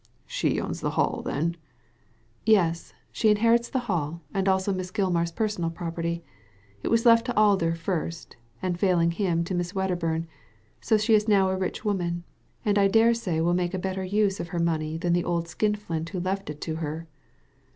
[0.25, 1.57] "She owns the Hall, then?"
[2.47, 6.23] ''Yes, she inherits the Hall, and also Miss Gilmar's personal property.
[6.81, 10.25] It was left to Alder first, and failing him to Miss Wedderbum,
[10.81, 12.23] so she is now a rich woman,
[12.65, 15.47] and I dare say will make a better use of her money than the old
[15.47, 17.07] skinflint who left it to her."